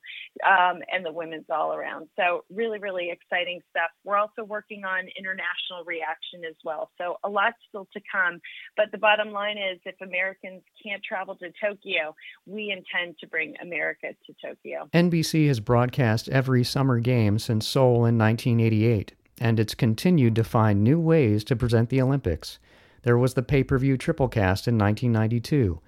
um, 0.46 0.80
and 0.92 1.04
the 1.04 1.12
women's 1.12 1.46
all 1.50 1.74
around. 1.74 2.08
So 2.16 2.44
really, 2.50 2.78
really 2.78 3.10
exciting 3.10 3.60
stuff. 3.70 3.90
We're 4.04 4.16
also 4.16 4.44
working 4.44 4.84
on 4.84 5.04
international 5.18 5.84
reaction 5.86 6.44
as 6.48 6.56
well. 6.64 6.90
So 6.98 7.16
a 7.24 7.28
lot 7.28 7.54
still 7.68 7.86
to 7.92 8.00
come. 8.10 8.40
But 8.76 8.86
the 8.92 8.98
bottom 8.98 9.30
line 9.32 9.58
is 9.58 9.80
if 9.84 9.96
Americans 10.00 10.62
can't 10.82 11.02
travel 11.02 11.36
to 11.36 11.50
Tokyo, 11.62 12.14
we 12.46 12.70
intend 12.70 13.18
to 13.20 13.26
bring 13.26 13.54
America 13.62 14.08
to 14.26 14.34
Tokyo. 14.44 14.88
NBC 14.92 15.48
has 15.48 15.60
broadcast 15.60 16.28
every 16.28 16.64
summer 16.64 16.98
game 17.00 17.38
since 17.38 17.66
Seoul 17.66 18.06
in 18.06 18.18
1988 18.18 19.14
and 19.40 19.58
it's 19.58 19.74
continued 19.74 20.36
to 20.36 20.44
find 20.44 20.84
new 20.84 21.00
ways 21.00 21.42
to 21.44 21.56
present 21.56 21.88
the 21.88 22.00
Olympics. 22.00 22.58
There 23.02 23.18
was 23.18 23.34
the 23.34 23.42
pay 23.42 23.64
per 23.64 23.78
view 23.78 23.96
triplecast 23.96 24.68
in 24.68 24.76
1992. 24.78 25.80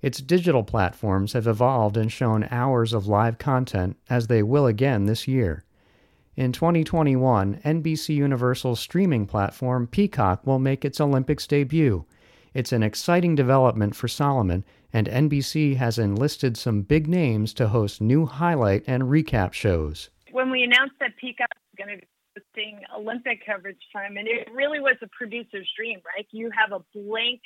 Its 0.00 0.20
digital 0.20 0.62
platforms 0.62 1.34
have 1.34 1.46
evolved 1.46 1.96
and 1.96 2.10
shown 2.10 2.48
hours 2.50 2.92
of 2.92 3.06
live 3.06 3.38
content, 3.38 3.96
as 4.10 4.26
they 4.26 4.42
will 4.42 4.66
again 4.66 5.06
this 5.06 5.28
year. 5.28 5.64
In 6.36 6.52
2021, 6.52 7.60
NBC 7.64 8.14
Universal's 8.14 8.80
streaming 8.80 9.26
platform 9.26 9.86
Peacock 9.86 10.46
will 10.46 10.58
make 10.58 10.84
its 10.84 11.00
Olympics 11.00 11.46
debut. 11.46 12.04
It's 12.54 12.72
an 12.72 12.82
exciting 12.82 13.34
development 13.34 13.94
for 13.94 14.08
Solomon, 14.08 14.64
and 14.92 15.08
NBC 15.08 15.76
has 15.76 15.98
enlisted 15.98 16.56
some 16.56 16.82
big 16.82 17.08
names 17.08 17.54
to 17.54 17.68
host 17.68 18.00
new 18.00 18.26
highlight 18.26 18.84
and 18.86 19.04
recap 19.04 19.52
shows. 19.52 20.10
When 20.32 20.50
we 20.50 20.62
announced 20.62 20.94
that 21.00 21.16
Peacock 21.16 21.48
was 21.54 21.86
going 21.86 21.98
to 21.98 22.06
hosting 22.36 22.80
Olympic 22.96 23.44
coverage 23.46 23.80
time, 23.92 24.16
and 24.16 24.28
it 24.28 24.48
really 24.52 24.80
was 24.80 24.96
a 25.02 25.08
producer's 25.16 25.70
dream, 25.76 26.00
right? 26.16 26.26
You 26.30 26.50
have 26.56 26.72
a 26.72 26.84
blank 26.94 27.40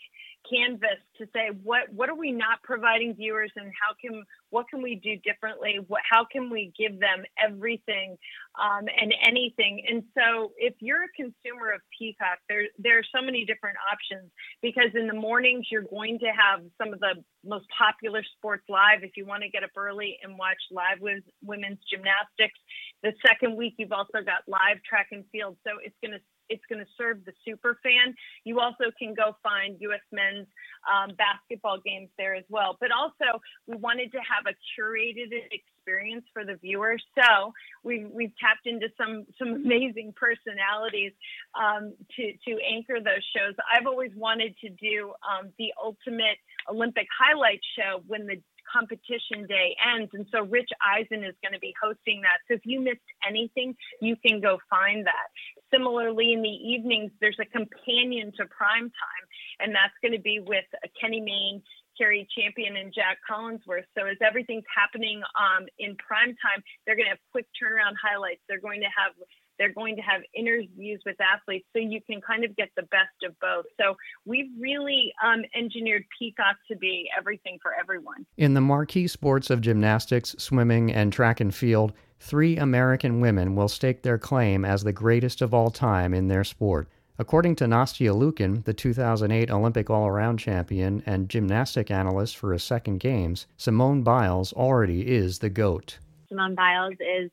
canvas 0.49 1.02
to 1.18 1.26
say 1.35 1.50
what 1.62 1.92
what 1.92 2.09
are 2.09 2.14
we 2.14 2.33
not 2.33 2.62
providing 2.62 3.14
viewers 3.14 3.50
and 3.57 3.66
how 3.66 3.95
can 4.00 4.23
what 4.50 4.66
can 4.68 4.80
we 4.83 4.95
do 4.95 5.16
differently? 5.25 5.78
What 5.88 6.00
how 6.09 6.25
can 6.30 6.49
we 6.49 6.73
give 6.78 7.00
them 7.00 7.25
everything 7.42 8.16
um, 8.59 8.87
and 9.00 9.12
anything? 9.26 9.85
And 9.88 10.04
so 10.16 10.52
if 10.57 10.75
you're 10.80 11.04
a 11.04 11.12
consumer 11.16 11.73
of 11.73 11.80
peacock 11.99 12.38
there 12.49 12.64
there 12.78 12.99
are 12.99 13.09
so 13.14 13.21
many 13.25 13.45
different 13.45 13.76
options 13.92 14.30
because 14.62 14.90
in 14.95 15.07
the 15.07 15.14
mornings 15.14 15.66
you're 15.71 15.83
going 15.83 16.18
to 16.21 16.26
have 16.26 16.62
some 16.78 16.92
of 16.92 17.00
the 17.00 17.23
most 17.45 17.66
popular 17.76 18.23
sports 18.37 18.64
live. 18.68 19.02
If 19.02 19.16
you 19.16 19.26
want 19.26 19.42
to 19.42 19.49
get 19.49 19.64
up 19.64 19.71
early 19.76 20.18
and 20.23 20.38
watch 20.38 20.59
live 20.71 21.00
with 21.00 21.23
women's 21.42 21.78
gymnastics 21.90 22.59
the 23.02 23.12
second 23.26 23.56
week 23.56 23.74
you've 23.78 23.92
also 23.92 24.24
got 24.24 24.46
live 24.46 24.82
track 24.88 25.08
and 25.12 25.24
field 25.30 25.56
so 25.64 25.72
it's 25.84 25.96
going 26.02 26.12
to 26.12 26.20
it's 26.48 26.62
going 26.68 26.80
to 26.80 26.90
serve 26.96 27.24
the 27.24 27.32
super 27.44 27.78
fan. 27.82 28.14
You 28.44 28.60
also 28.60 28.90
can 28.98 29.14
go 29.14 29.36
find 29.42 29.76
U.S. 29.80 30.00
men's 30.12 30.46
um, 30.88 31.14
basketball 31.16 31.78
games 31.84 32.08
there 32.18 32.34
as 32.34 32.44
well. 32.48 32.76
But 32.80 32.90
also, 32.92 33.40
we 33.66 33.76
wanted 33.76 34.12
to 34.12 34.18
have 34.18 34.46
a 34.46 34.56
curated 34.74 35.28
experience 35.52 36.24
for 36.32 36.44
the 36.44 36.56
viewer. 36.56 36.98
So 37.16 37.52
we've 37.84 38.08
we've 38.10 38.32
tapped 38.40 38.66
into 38.66 38.88
some 38.96 39.26
some 39.38 39.48
amazing 39.48 40.14
personalities 40.16 41.12
um, 41.54 41.94
to 42.16 42.32
to 42.46 42.58
anchor 42.64 42.98
those 43.00 43.24
shows. 43.36 43.54
I've 43.72 43.86
always 43.86 44.12
wanted 44.16 44.56
to 44.64 44.70
do 44.70 45.12
um, 45.22 45.50
the 45.58 45.72
ultimate 45.82 46.38
Olympic 46.70 47.06
highlight 47.18 47.60
show 47.76 48.02
when 48.06 48.26
the 48.26 48.40
competition 48.72 49.46
day 49.48 49.76
ends. 49.80 50.10
And 50.14 50.26
so 50.32 50.44
Rich 50.44 50.70
Eisen 50.84 51.25
is 51.25 51.34
going 51.42 51.52
to 51.52 51.58
be 51.58 51.75
hosting 51.80 52.22
that. 52.22 52.38
So 52.48 52.54
if 52.54 52.62
you 52.64 52.80
missed 52.80 53.08
anything, 53.26 53.75
you 54.00 54.16
can 54.25 54.40
go 54.40 54.58
find 54.70 55.06
that. 55.06 55.28
Similarly, 55.72 56.32
in 56.32 56.42
the 56.42 56.48
evenings, 56.48 57.10
there's 57.20 57.38
a 57.40 57.46
companion 57.46 58.32
to 58.37 58.46
prime 58.46 58.88
time, 58.88 59.25
and 59.60 59.75
that's 59.75 59.94
going 60.02 60.16
to 60.16 60.22
be 60.22 60.40
with 60.40 60.64
Kenny 61.00 61.20
Mayne, 61.20 61.62
Cari 61.98 62.26
Champion, 62.37 62.76
and 62.76 62.94
Jac 62.94 63.18
Collinsworth. 63.28 63.88
So 63.96 64.06
as 64.06 64.16
everything's 64.25 64.68
happening 64.70 65.20
um, 65.37 65.66
in 65.78 65.96
prime 65.96 66.34
time, 66.40 66.62
they're 66.87 66.96
going 66.96 67.06
to 67.06 67.14
have 67.18 67.25
quick 67.32 67.46
turnaround 67.58 67.98
highlights. 68.00 68.40
They're 68.48 68.62
going 68.62 68.80
to 68.80 68.92
have 68.96 69.12
they're 69.58 69.72
going 69.72 69.96
to 69.96 70.02
have 70.02 70.22
interviews 70.34 71.00
with 71.04 71.16
athletes 71.20 71.66
so 71.72 71.80
you 71.80 72.00
can 72.00 72.20
kind 72.20 72.44
of 72.44 72.54
get 72.56 72.70
the 72.76 72.82
best 72.82 73.22
of 73.24 73.38
both. 73.40 73.66
So 73.80 73.96
we've 74.24 74.50
really 74.58 75.12
um, 75.24 75.42
engineered 75.54 76.04
Peacock 76.18 76.56
to 76.70 76.76
be 76.76 77.08
everything 77.16 77.58
for 77.62 77.72
everyone. 77.78 78.26
In 78.36 78.54
the 78.54 78.60
marquee 78.60 79.08
sports 79.08 79.50
of 79.50 79.60
gymnastics, 79.60 80.34
swimming, 80.38 80.92
and 80.92 81.12
track 81.12 81.40
and 81.40 81.54
field, 81.54 81.92
three 82.20 82.56
American 82.56 83.20
women 83.20 83.54
will 83.54 83.68
stake 83.68 84.02
their 84.02 84.18
claim 84.18 84.64
as 84.64 84.84
the 84.84 84.92
greatest 84.92 85.42
of 85.42 85.54
all 85.54 85.70
time 85.70 86.14
in 86.14 86.28
their 86.28 86.44
sport. 86.44 86.88
According 87.20 87.56
to 87.56 87.64
Nastia 87.64 88.14
Liukin, 88.14 88.64
the 88.64 88.72
2008 88.72 89.50
Olympic 89.50 89.90
all 89.90 90.06
around 90.06 90.38
champion 90.38 91.02
and 91.04 91.28
gymnastic 91.28 91.90
analyst 91.90 92.36
for 92.36 92.52
a 92.52 92.60
second 92.60 92.98
games, 92.98 93.48
Simone 93.56 94.02
Biles 94.02 94.52
already 94.52 95.08
is 95.08 95.40
the 95.40 95.50
GOAT. 95.50 95.98
Simone 96.28 96.54
Biles 96.54 96.94
is 97.00 97.30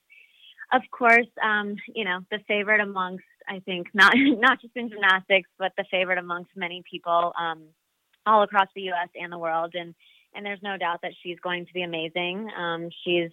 of 0.71 0.81
course, 0.91 1.27
um, 1.43 1.75
you 1.93 2.05
know, 2.05 2.19
the 2.31 2.39
favorite 2.47 2.81
amongst, 2.81 3.25
I 3.47 3.59
think, 3.59 3.87
not 3.93 4.13
not 4.15 4.61
just 4.61 4.75
in 4.75 4.89
gymnastics, 4.89 5.49
but 5.57 5.73
the 5.77 5.85
favorite 5.89 6.17
amongst 6.17 6.51
many 6.55 6.83
people 6.89 7.33
um, 7.39 7.63
all 8.25 8.43
across 8.43 8.67
the 8.75 8.83
U.S. 8.83 9.09
and 9.15 9.31
the 9.31 9.37
world. 9.37 9.75
And 9.75 9.93
and 10.33 10.45
there's 10.45 10.61
no 10.61 10.77
doubt 10.77 10.99
that 11.03 11.13
she's 11.23 11.39
going 11.39 11.65
to 11.65 11.73
be 11.73 11.83
amazing. 11.83 12.49
Um, 12.57 12.89
she's 13.03 13.31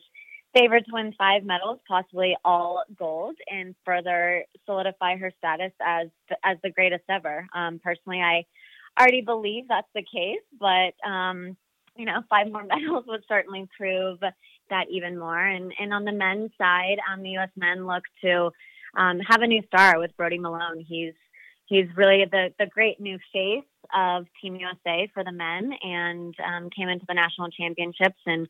favored 0.55 0.85
to 0.85 0.93
win 0.93 1.15
five 1.19 1.45
medals, 1.45 1.81
possibly 1.89 2.37
all 2.45 2.85
gold, 2.97 3.37
and 3.51 3.75
further 3.85 4.45
solidify 4.67 5.17
her 5.17 5.33
status 5.39 5.73
as 5.81 6.09
as 6.45 6.59
the 6.63 6.71
greatest 6.71 7.05
ever. 7.09 7.47
Um, 7.55 7.81
personally, 7.83 8.21
I 8.21 8.45
already 8.99 9.23
believe 9.23 9.65
that's 9.69 9.89
the 9.95 10.03
case, 10.03 10.43
but 10.59 10.95
um, 11.09 11.57
you 11.97 12.05
know, 12.05 12.23
five 12.29 12.51
more 12.51 12.65
medals 12.67 13.05
would 13.07 13.25
certainly 13.29 13.69
prove 13.77 14.21
that 14.73 14.91
even 14.91 15.19
more. 15.19 15.39
And 15.39 15.73
and 15.79 15.93
on 15.93 16.05
the 16.05 16.13
men's 16.13 16.51
side, 16.59 16.97
um, 17.11 17.23
the 17.23 17.31
U.S. 17.31 17.51
men 17.57 17.87
look 17.87 18.03
to 18.25 18.51
um, 18.97 19.21
have 19.21 19.43
a 19.43 19.47
new 19.47 19.63
star 19.67 19.99
with 19.99 20.17
Brody 20.17 20.39
Malone. 20.39 20.85
He's 20.87 21.15
he's 21.67 21.87
really 21.97 22.25
the 22.31 22.53
the 22.59 22.67
great 22.67 23.01
new 23.01 23.19
face 23.33 23.65
of 23.95 24.27
Team 24.41 24.57
USA 24.57 25.09
for 25.15 25.23
the 25.25 25.33
men, 25.33 25.73
and 25.83 26.35
um, 26.45 26.71
came 26.71 26.89
into 26.89 27.07
the 27.07 27.15
national 27.15 27.51
championships 27.51 28.21
and. 28.27 28.49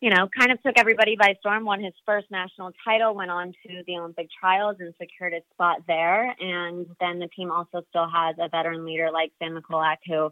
You 0.00 0.10
know, 0.10 0.28
kind 0.38 0.52
of 0.52 0.62
took 0.62 0.78
everybody 0.78 1.16
by 1.16 1.34
storm. 1.40 1.64
Won 1.64 1.82
his 1.82 1.92
first 2.06 2.30
national 2.30 2.70
title, 2.84 3.16
went 3.16 3.32
on 3.32 3.48
to 3.48 3.82
the 3.84 3.96
Olympic 3.98 4.28
trials 4.30 4.76
and 4.78 4.94
secured 4.96 5.32
his 5.32 5.42
spot 5.52 5.78
there. 5.88 6.36
And 6.38 6.86
then 7.00 7.18
the 7.18 7.26
team 7.26 7.50
also 7.50 7.82
still 7.88 8.08
has 8.08 8.36
a 8.38 8.48
veteran 8.48 8.84
leader 8.84 9.10
like 9.12 9.32
Sam 9.40 9.58
Mikulak, 9.58 9.96
who, 10.06 10.30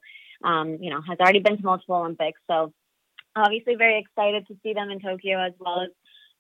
um, 0.48 0.78
you 0.80 0.90
know, 0.90 1.00
has 1.00 1.18
already 1.18 1.40
been 1.40 1.56
to 1.56 1.64
multiple 1.64 1.96
Olympics. 1.96 2.38
So 2.48 2.72
obviously 3.36 3.74
very 3.76 3.98
excited 3.98 4.46
to 4.48 4.56
see 4.62 4.72
them 4.72 4.90
in 4.90 5.00
Tokyo 5.00 5.38
as 5.40 5.52
well 5.58 5.80
as 5.82 5.90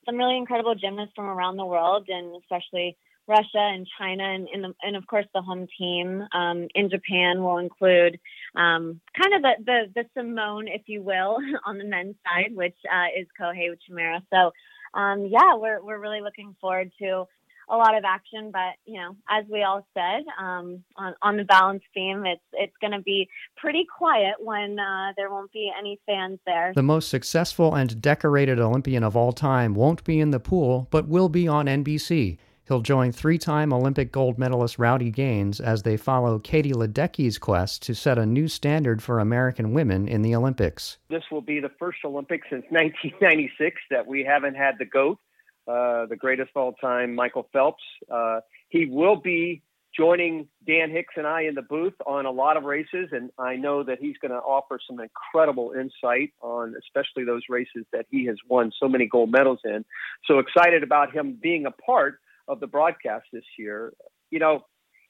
some 0.04 0.16
really 0.16 0.36
incredible 0.36 0.74
gymnasts 0.74 1.12
from 1.14 1.26
around 1.26 1.56
the 1.56 1.64
world 1.64 2.08
and 2.08 2.34
especially 2.36 2.96
Russia 3.28 3.58
and 3.58 3.86
China 3.98 4.22
and 4.22 4.48
and, 4.48 4.64
the, 4.64 4.74
and 4.82 4.96
of 4.96 5.06
course 5.06 5.26
the 5.34 5.42
home 5.42 5.66
team 5.78 6.22
um, 6.32 6.68
in 6.74 6.88
Japan 6.88 7.42
will 7.42 7.58
include 7.58 8.18
um, 8.54 9.00
kind 9.20 9.34
of 9.34 9.42
the, 9.42 9.52
the, 9.64 9.80
the 9.94 10.04
Simone, 10.16 10.68
if 10.68 10.82
you 10.86 11.02
will, 11.02 11.38
on 11.66 11.78
the 11.78 11.84
men's 11.84 12.14
side, 12.24 12.54
which 12.54 12.76
uh, 12.90 13.06
is 13.18 13.26
Kohei 13.38 13.68
Uchimura. 13.70 14.22
So 14.32 14.52
um, 14.98 15.26
yeah, 15.26 15.56
we're 15.56 15.82
we're 15.82 15.98
really 15.98 16.20
looking 16.20 16.54
forward 16.60 16.92
to 17.00 17.26
a 17.68 17.76
lot 17.76 17.96
of 17.96 18.04
action, 18.04 18.50
but 18.52 18.74
you 18.84 19.00
know, 19.00 19.16
as 19.28 19.44
we 19.50 19.62
all 19.62 19.86
said 19.94 20.24
um, 20.38 20.84
on, 20.96 21.14
on 21.22 21.36
the 21.36 21.44
balance 21.44 21.82
beam, 21.94 22.24
it's 22.24 22.42
it's 22.52 22.76
going 22.80 22.92
to 22.92 23.02
be 23.02 23.28
pretty 23.56 23.86
quiet 23.98 24.34
when 24.38 24.78
uh, 24.78 25.12
there 25.16 25.30
won't 25.30 25.52
be 25.52 25.72
any 25.76 25.98
fans 26.06 26.38
there. 26.46 26.72
The 26.74 26.82
most 26.82 27.08
successful 27.08 27.74
and 27.74 28.00
decorated 28.00 28.58
Olympian 28.58 29.02
of 29.02 29.16
all 29.16 29.32
time 29.32 29.74
won't 29.74 30.04
be 30.04 30.20
in 30.20 30.30
the 30.30 30.40
pool, 30.40 30.88
but 30.90 31.08
will 31.08 31.28
be 31.28 31.48
on 31.48 31.66
NBC. 31.66 32.38
He'll 32.66 32.80
join 32.80 33.12
three 33.12 33.38
time 33.38 33.72
Olympic 33.72 34.10
gold 34.10 34.38
medalist 34.38 34.78
Rowdy 34.78 35.10
Gaines 35.10 35.60
as 35.60 35.82
they 35.82 35.96
follow 35.96 36.38
Katie 36.40 36.72
Ledecky's 36.72 37.38
quest 37.38 37.82
to 37.82 37.94
set 37.94 38.18
a 38.18 38.26
new 38.26 38.48
standard 38.48 39.02
for 39.02 39.20
American 39.20 39.72
women 39.72 40.08
in 40.08 40.22
the 40.22 40.34
Olympics. 40.34 40.98
This 41.08 41.22
will 41.30 41.42
be 41.42 41.60
the 41.60 41.70
first 41.78 41.98
Olympics 42.04 42.48
since 42.50 42.64
1996 42.70 43.76
that 43.90 44.06
we 44.06 44.24
haven't 44.24 44.56
had 44.56 44.74
the 44.78 44.84
GOAT 44.84 45.18
uh, 45.66 46.06
the 46.06 46.16
greatest 46.16 46.50
of 46.54 46.62
all 46.62 46.72
time, 46.74 47.14
Michael 47.14 47.48
Phelps. 47.52 47.82
Uh, 48.10 48.40
he 48.68 48.86
will 48.86 49.16
be 49.16 49.62
joining 49.96 50.46
Dan 50.66 50.90
Hicks 50.90 51.14
and 51.16 51.26
I 51.26 51.42
in 51.42 51.54
the 51.54 51.62
booth 51.62 51.94
on 52.06 52.26
a 52.26 52.30
lot 52.30 52.56
of 52.56 52.64
races, 52.64 53.08
and 53.12 53.30
I 53.38 53.56
know 53.56 53.82
that 53.82 53.98
he's 54.00 54.16
going 54.20 54.32
to 54.32 54.38
offer 54.38 54.78
some 54.86 55.00
incredible 55.00 55.72
insight 55.72 56.32
on, 56.40 56.74
especially 56.78 57.24
those 57.24 57.42
races 57.48 57.84
that 57.92 58.06
he 58.10 58.26
has 58.26 58.36
won 58.48 58.72
so 58.78 58.88
many 58.88 59.06
gold 59.06 59.30
medals 59.30 59.60
in. 59.64 59.84
So 60.26 60.38
excited 60.38 60.82
about 60.82 61.14
him 61.14 61.38
being 61.40 61.66
a 61.66 61.70
part 61.70 62.20
of 62.46 62.60
the 62.60 62.66
broadcast 62.66 63.26
this 63.32 63.44
year. 63.58 63.92
You 64.30 64.38
know, 64.38 64.66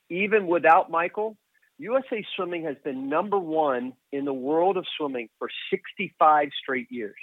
even 0.08 0.46
without 0.46 0.90
Michael, 0.90 1.36
USA 1.78 2.24
Swimming 2.34 2.64
has 2.64 2.76
been 2.84 3.08
number 3.08 3.38
one 3.38 3.92
in 4.12 4.24
the 4.24 4.32
world 4.32 4.76
of 4.76 4.86
swimming 4.96 5.28
for 5.38 5.48
65 5.70 6.48
straight 6.62 6.90
years. 6.90 7.16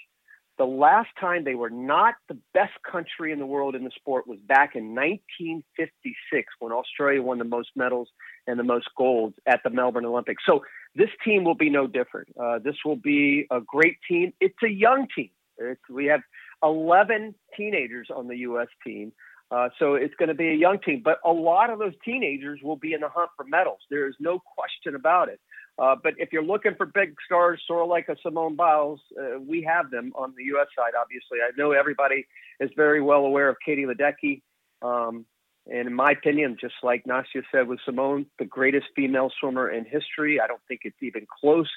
The 0.58 0.66
last 0.66 1.10
time 1.20 1.44
they 1.44 1.56
were 1.56 1.70
not 1.70 2.14
the 2.30 2.38
best 2.54 2.74
country 2.90 3.32
in 3.32 3.40
the 3.40 3.46
world 3.46 3.74
in 3.74 3.84
the 3.84 3.92
sport 3.96 4.28
was 4.28 4.40
back 4.48 4.76
in 4.76 4.94
1956 4.94 6.54
when 6.60 6.72
Australia 6.72 7.24
won 7.24 7.40
the 7.40 7.44
most 7.44 7.70
medals 7.76 8.10
and 8.46 8.60
the 8.60 8.64
most 8.64 8.88
golds 8.96 9.36
at 9.48 9.62
the 9.64 9.72
Melbourne 9.72 10.06
Olympics. 10.06 10.44
So 10.46 10.64
this 10.96 11.10
team 11.26 11.44
will 11.44 11.56
be 11.56 11.72
no 11.72 11.88
different. 11.88 12.28
Uh, 12.40 12.60
this 12.60 12.76
will 12.86 12.96
be 12.96 13.48
a 13.50 13.62
great 13.62 13.98
team. 14.08 14.34
It's 14.40 14.62
a 14.64 14.70
young 14.70 15.08
team. 15.16 15.32
It's, 15.58 15.82
we 15.90 16.06
have 16.06 16.22
11 16.62 17.34
teenagers 17.58 18.10
on 18.16 18.28
the 18.28 18.38
U.S. 18.38 18.68
team. 18.86 19.12
Uh, 19.50 19.70
so 19.78 19.96
it's 19.96 20.16
going 20.16 20.30
to 20.30 20.36
be 20.36 20.50
a 20.50 20.56
young 20.56 20.80
team, 20.80 21.02
but 21.04 21.20
a 21.26 21.32
lot 21.32 21.70
of 21.70 21.78
those 21.78 21.94
teenagers 22.04 22.60
will 22.64 22.76
be 22.76 22.94
in 22.94 23.02
the 23.02 23.10
hunt 23.10 23.30
for 23.36 23.46
medals. 23.46 23.80
There 23.90 24.08
is 24.08 24.16
no 24.20 24.40
question 24.40 24.96
about 24.96 25.30
it. 25.30 25.40
Uh, 25.80 25.96
but 26.01 26.13
if 26.18 26.32
you're 26.32 26.44
looking 26.44 26.75
for 26.75 26.86
big 26.86 27.15
stars, 27.25 27.60
sort 27.65 27.82
of 27.82 27.89
like 27.89 28.08
a 28.08 28.15
Simone 28.22 28.56
Biles, 28.56 29.00
uh, 29.20 29.39
we 29.39 29.63
have 29.63 29.89
them 29.89 30.12
on 30.15 30.34
the 30.38 30.44
U.S. 30.46 30.68
side. 30.77 30.94
Obviously, 31.00 31.39
I 31.39 31.50
know 31.58 31.72
everybody 31.72 32.27
is 32.60 32.70
very 32.75 33.01
well 33.01 33.25
aware 33.25 33.50
of 33.50 33.58
Katie 33.65 33.86
Ledecky, 33.86 34.42
um, 34.84 35.25
and 35.65 35.88
in 35.88 35.94
my 35.94 36.12
opinion, 36.12 36.58
just 36.60 36.75
like 36.84 37.06
Nastia 37.06 37.42
said 37.51 37.68
with 37.68 37.80
Simone, 37.86 38.25
the 38.38 38.46
greatest 38.46 38.88
female 38.96 39.32
swimmer 39.39 39.70
in 39.70 39.86
history. 39.86 40.39
I 40.39 40.48
don't 40.48 40.62
think 40.68 40.82
it's 40.84 41.01
even 41.01 41.25
close, 41.39 41.70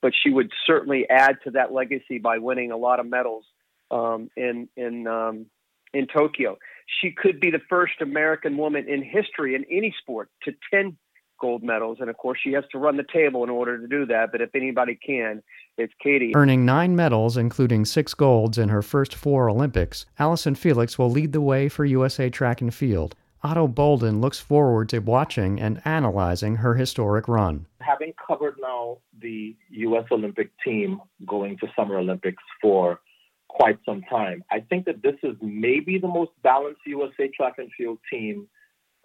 but 0.00 0.12
she 0.20 0.30
would 0.30 0.50
certainly 0.66 1.08
add 1.08 1.36
to 1.44 1.50
that 1.52 1.72
legacy 1.72 2.18
by 2.18 2.38
winning 2.38 2.72
a 2.72 2.76
lot 2.76 3.00
of 3.00 3.06
medals 3.06 3.44
um, 3.90 4.30
in 4.36 4.68
in 4.76 5.06
um, 5.06 5.46
in 5.92 6.06
Tokyo. 6.06 6.58
She 7.00 7.12
could 7.12 7.38
be 7.38 7.50
the 7.50 7.60
first 7.68 8.00
American 8.00 8.56
woman 8.56 8.88
in 8.88 9.02
history 9.02 9.54
in 9.54 9.64
any 9.70 9.94
sport 10.00 10.28
to 10.42 10.52
10 10.72 10.96
gold 11.44 11.62
medals. 11.62 11.98
And 12.00 12.08
of 12.08 12.16
course, 12.16 12.38
she 12.42 12.52
has 12.52 12.64
to 12.72 12.78
run 12.78 12.96
the 12.96 13.04
table 13.12 13.44
in 13.44 13.50
order 13.50 13.78
to 13.78 13.86
do 13.86 14.06
that. 14.06 14.32
But 14.32 14.40
if 14.40 14.54
anybody 14.54 14.94
can, 14.94 15.42
it's 15.76 15.92
Katie. 16.02 16.32
Earning 16.34 16.64
nine 16.64 16.96
medals, 16.96 17.36
including 17.36 17.84
six 17.84 18.14
golds 18.14 18.56
in 18.56 18.70
her 18.70 18.80
first 18.80 19.14
four 19.14 19.50
Olympics, 19.50 20.06
Allyson 20.18 20.54
Felix 20.54 20.98
will 20.98 21.10
lead 21.10 21.32
the 21.32 21.42
way 21.42 21.68
for 21.68 21.84
USA 21.84 22.30
track 22.30 22.62
and 22.62 22.72
field. 22.74 23.14
Ato 23.42 23.68
Boldon 23.68 24.22
looks 24.22 24.38
forward 24.40 24.88
to 24.88 25.00
watching 25.00 25.60
and 25.60 25.82
analyzing 25.84 26.56
her 26.56 26.76
historic 26.76 27.28
run. 27.28 27.66
having 27.78 28.14
covered 28.26 28.56
now 28.58 28.96
the 29.20 29.54
U.S. 29.68 30.06
Olympic 30.10 30.50
team 30.64 30.98
going 31.26 31.58
to 31.58 31.66
Summer 31.76 31.98
Olympics 31.98 32.42
for 32.62 33.00
quite 33.48 33.78
some 33.84 34.00
time, 34.08 34.42
I 34.50 34.60
think 34.60 34.86
that 34.86 35.02
this 35.02 35.16
is 35.22 35.36
maybe 35.42 35.98
the 35.98 36.08
most 36.08 36.30
balanced 36.42 36.80
USA 36.86 37.28
track 37.36 37.56
and 37.58 37.70
field 37.76 37.98
team 38.10 38.48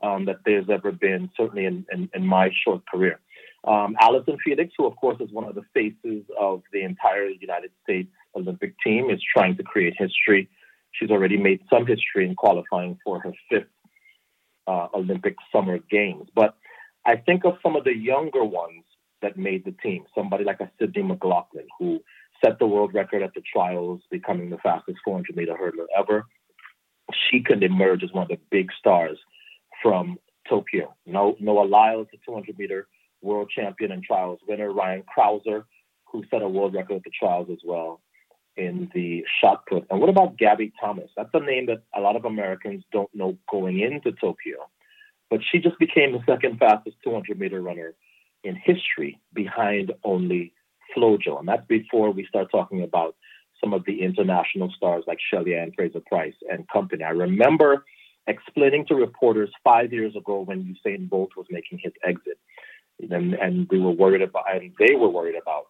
um, 0.01 0.25
that 0.25 0.38
there's 0.46 0.70
ever 0.70 0.91
been, 0.91 1.29
certainly 1.36 1.65
in, 1.65 1.86
in, 1.91 2.10
in 2.13 2.25
my 2.25 2.50
short 2.63 2.86
career. 2.88 3.20
Um, 3.65 3.96
Allyson 4.00 4.38
Felix, 4.44 4.74
who 4.77 4.86
of 4.86 4.96
course 4.96 5.18
is 5.20 5.32
one 5.32 5.44
of 5.46 5.56
the 5.56 5.63
faces 5.74 6.24
of 6.39 6.63
the 6.72 6.82
entire 6.84 7.27
United 7.27 7.72
States 7.84 8.10
Olympic 8.36 8.75
team, 8.86 9.10
is 9.10 9.22
trying 9.36 9.58
to 9.58 9.63
create 9.63 9.96
history. 9.98 10.50
She's 10.91 11.12
already 11.12 11.38
made 11.38 11.62
some 11.70 11.86
history 11.86 12.25
in 12.25 12.36
qualifying 12.36 12.98
for 13.03 13.20
her 13.20 13.34
fifth 13.50 13.68
uh, 14.65 14.88
Olympic 14.94 15.36
Summer 15.51 15.79
Games. 15.79 16.29
But 16.34 16.56
I 17.06 17.18
think 17.18 17.46
of 17.46 17.58
some 17.62 17.75
of 17.75 17.84
the 17.84 17.96
younger 17.96 18.44
ones 18.44 18.86
that 19.22 19.38
made 19.38 19.65
the 19.65 19.72
team. 19.72 20.06
Somebody 20.15 20.46
like 20.46 20.62
a 20.62 20.72
Sydney 20.79 21.03
McLaughlin, 21.03 21.68
who 21.77 22.01
set 22.44 22.60
the 22.60 22.68
world 22.68 22.94
record 22.94 23.22
at 23.22 23.34
the 23.34 23.41
trials, 23.41 24.01
becoming 24.10 24.50
the 24.50 24.58
fastest 24.58 25.00
400 25.03 25.36
meter 25.36 25.56
hurdler 25.56 25.88
ever. 25.98 26.25
She 27.29 27.41
can 27.41 27.62
emerge 27.63 28.03
as 28.03 28.13
one 28.13 28.24
of 28.24 28.29
the 28.29 28.39
big 28.50 28.70
stars 28.77 29.18
from 29.82 30.18
Tokyo. 30.50 30.96
No, 31.06 31.36
Noah 31.40 31.66
Lyles, 31.66 32.08
the 32.12 32.18
200 32.26 32.58
meter 32.58 32.88
world 33.22 33.52
champion 33.54 33.92
and 33.92 34.04
trials 34.04 34.40
winner. 34.48 34.72
Ryan 34.72 35.04
Crouser, 35.04 35.66
who 36.12 36.24
set 36.32 36.42
a 36.42 36.48
world 36.48 36.74
record 36.74 36.98
at 36.98 37.04
the 37.04 37.12
trials 37.18 37.50
as 37.52 37.60
well 37.64 38.02
in 38.58 38.90
the 38.94 39.24
shot 39.42 39.66
put. 39.68 39.86
And 39.90 40.00
what 40.00 40.10
about 40.10 40.38
Gabby 40.38 40.74
Thomas? 40.80 41.10
That's 41.16 41.30
a 41.34 41.40
name 41.40 41.68
that 41.68 41.84
a 41.96 42.02
lot 42.02 42.16
of 42.16 42.26
Americans 42.26 42.84
don't 42.92 43.14
know 43.14 43.38
going 43.50 43.80
into 43.80 44.12
Tokyo. 44.12 44.70
But 45.30 45.42
she 45.50 45.60
just 45.60 45.78
became 45.80 46.12
the 46.12 46.24
second 46.26 46.58
fastest 46.58 46.98
200 47.04 47.40
meter 47.40 47.62
runner 47.62 47.94
in 48.44 48.56
history 48.56 49.20
behind 49.34 49.94
only 50.04 50.54
Flojo. 50.96 51.40
And 51.40 51.48
that's 51.48 51.66
before 51.68 52.12
we 52.12 52.26
start 52.26 52.50
talking 52.52 52.82
about 52.82 53.16
some 53.62 53.74
of 53.74 53.86
the 53.86 54.02
international 54.02 54.72
stars 54.76 55.04
like 55.06 55.20
Shelly-Ann 55.32 55.74
Fraser-Pryce 55.76 56.34
and 56.50 56.68
company. 56.70 57.04
I 57.04 57.10
remember 57.10 57.86
explaining 58.30 58.86
to 58.88 58.96
reporters 58.96 59.50
five 59.64 59.92
years 59.92 60.16
ago 60.16 60.42
when 60.42 60.64
Usain 60.64 61.10
Bolt 61.10 61.32
was 61.36 61.48
making 61.50 61.80
his 61.84 61.94
exit, 62.04 62.38
and, 63.10 63.34
and 63.34 63.68
we 63.70 63.80
were 63.80 63.92
worried 63.92 64.22
about, 64.22 64.46
and 64.54 64.72
they 64.80 64.96
were 64.96 65.10
worried 65.10 65.36
about 65.42 65.66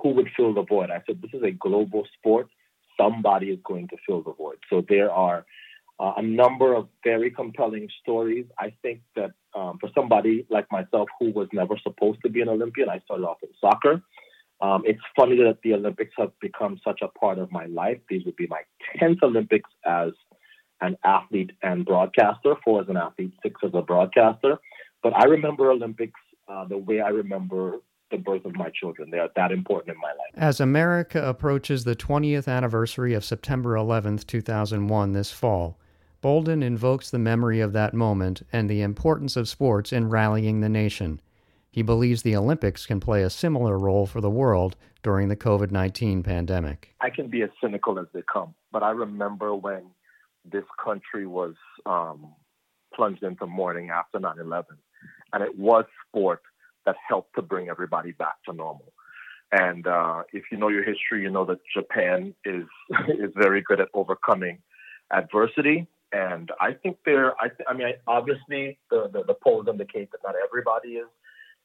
who 0.00 0.10
would 0.10 0.28
fill 0.36 0.54
the 0.54 0.62
void. 0.62 0.90
I 0.90 1.02
said, 1.06 1.20
this 1.22 1.32
is 1.34 1.42
a 1.42 1.50
global 1.50 2.06
sport. 2.18 2.48
Somebody 2.96 3.48
is 3.48 3.58
going 3.64 3.88
to 3.88 3.96
fill 4.06 4.22
the 4.22 4.34
void. 4.34 4.58
So 4.68 4.84
there 4.88 5.10
are 5.10 5.46
uh, 5.98 6.14
a 6.16 6.22
number 6.22 6.74
of 6.74 6.88
very 7.02 7.30
compelling 7.30 7.88
stories. 8.02 8.46
I 8.58 8.72
think 8.82 9.00
that 9.16 9.32
um, 9.54 9.78
for 9.80 9.90
somebody 9.94 10.46
like 10.50 10.66
myself 10.70 11.08
who 11.18 11.30
was 11.32 11.48
never 11.52 11.76
supposed 11.82 12.20
to 12.24 12.30
be 12.30 12.40
an 12.40 12.48
Olympian, 12.48 12.88
I 12.88 13.00
started 13.00 13.24
off 13.24 13.38
in 13.42 13.50
soccer. 13.60 14.02
Um, 14.60 14.82
it's 14.84 15.00
funny 15.16 15.36
that 15.36 15.58
the 15.62 15.74
Olympics 15.74 16.12
have 16.18 16.32
become 16.40 16.78
such 16.84 17.00
a 17.02 17.08
part 17.08 17.38
of 17.38 17.50
my 17.50 17.66
life. 17.66 17.98
These 18.08 18.24
would 18.26 18.36
be 18.36 18.46
my 18.46 18.60
10th 19.00 19.22
Olympics 19.22 19.70
as 19.86 20.10
an 20.80 20.96
athlete 21.04 21.52
and 21.62 21.84
broadcaster, 21.84 22.54
four 22.64 22.80
as 22.82 22.88
an 22.88 22.96
athlete, 22.96 23.32
six 23.42 23.60
as 23.64 23.70
a 23.74 23.82
broadcaster. 23.82 24.58
But 25.02 25.14
I 25.14 25.24
remember 25.24 25.70
Olympics 25.70 26.20
uh, 26.48 26.64
the 26.64 26.78
way 26.78 27.00
I 27.00 27.08
remember 27.08 27.78
the 28.10 28.18
birth 28.18 28.44
of 28.44 28.56
my 28.56 28.70
children. 28.70 29.10
They 29.10 29.18
are 29.18 29.30
that 29.36 29.52
important 29.52 29.94
in 29.94 30.00
my 30.00 30.08
life. 30.08 30.34
As 30.34 30.60
America 30.60 31.22
approaches 31.24 31.84
the 31.84 31.94
20th 31.94 32.48
anniversary 32.48 33.14
of 33.14 33.24
September 33.24 33.74
11th, 33.74 34.26
2001, 34.26 35.12
this 35.12 35.30
fall, 35.30 35.78
Boldon 36.20 36.62
invokes 36.62 37.10
the 37.10 37.18
memory 37.18 37.60
of 37.60 37.72
that 37.72 37.94
moment 37.94 38.42
and 38.52 38.68
the 38.68 38.82
importance 38.82 39.36
of 39.36 39.48
sports 39.48 39.92
in 39.92 40.10
rallying 40.10 40.60
the 40.60 40.68
nation. 40.68 41.20
He 41.70 41.82
believes 41.82 42.22
the 42.22 42.36
Olympics 42.36 42.84
can 42.84 42.98
play 42.98 43.22
a 43.22 43.30
similar 43.30 43.78
role 43.78 44.06
for 44.06 44.20
the 44.20 44.28
world 44.28 44.76
during 45.02 45.28
the 45.28 45.36
COVID 45.36 45.70
19 45.70 46.22
pandemic. 46.22 46.94
I 47.00 47.10
can 47.10 47.28
be 47.28 47.42
as 47.42 47.50
cynical 47.62 47.98
as 47.98 48.06
they 48.12 48.22
come, 48.30 48.54
but 48.72 48.82
I 48.82 48.90
remember 48.90 49.54
when 49.54 49.84
this 50.44 50.64
country 50.82 51.26
was 51.26 51.54
um, 51.86 52.34
plunged 52.94 53.22
into 53.22 53.46
mourning 53.46 53.90
after 53.90 54.18
9 54.18 54.38
11. 54.38 54.76
And 55.32 55.42
it 55.42 55.58
was 55.58 55.84
sport 56.08 56.42
that 56.86 56.96
helped 57.06 57.34
to 57.36 57.42
bring 57.42 57.68
everybody 57.68 58.12
back 58.12 58.42
to 58.46 58.52
normal. 58.52 58.92
And 59.52 59.86
uh, 59.86 60.22
if 60.32 60.44
you 60.50 60.58
know 60.58 60.68
your 60.68 60.84
history, 60.84 61.22
you 61.22 61.30
know 61.30 61.44
that 61.46 61.58
Japan 61.74 62.34
is 62.44 62.64
is 63.08 63.32
very 63.34 63.62
good 63.62 63.80
at 63.80 63.88
overcoming 63.94 64.58
adversity. 65.12 65.86
And 66.12 66.50
I 66.60 66.72
think 66.72 66.98
they're, 67.04 67.40
I, 67.40 67.48
th- 67.48 67.68
I 67.68 67.74
mean, 67.74 67.92
obviously 68.06 68.78
the, 68.90 69.08
the, 69.12 69.22
the 69.24 69.34
polls 69.34 69.66
indicate 69.68 70.10
that 70.10 70.18
not 70.24 70.34
everybody 70.44 70.94
is 70.94 71.06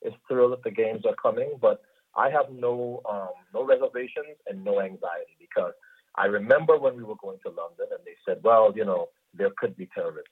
is 0.01 0.13
thrilled 0.27 0.51
that 0.51 0.63
the 0.63 0.71
games 0.71 1.03
are 1.05 1.15
coming, 1.15 1.53
but 1.59 1.81
I 2.15 2.29
have 2.29 2.45
no 2.51 3.01
um, 3.09 3.29
no 3.53 3.65
reservations 3.65 4.38
and 4.47 4.63
no 4.63 4.81
anxiety 4.81 5.35
because 5.39 5.73
I 6.17 6.25
remember 6.25 6.78
when 6.78 6.95
we 6.95 7.04
were 7.04 7.15
going 7.21 7.39
to 7.45 7.49
London 7.49 7.88
and 7.91 7.99
they 8.06 8.15
said, 8.25 8.41
well, 8.43 8.73
you 8.75 8.86
know, 8.86 9.10
there 9.34 9.51
could 9.58 9.75
be 9.75 9.89
terrorism. 9.93 10.23